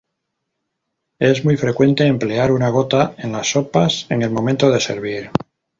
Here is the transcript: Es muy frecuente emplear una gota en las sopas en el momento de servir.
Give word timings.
Es 1.19 1.45
muy 1.45 1.57
frecuente 1.57 2.07
emplear 2.07 2.51
una 2.51 2.69
gota 2.69 3.13
en 3.19 3.33
las 3.33 3.51
sopas 3.51 4.07
en 4.09 4.23
el 4.23 4.31
momento 4.31 4.71
de 4.71 4.79
servir. 4.79 5.29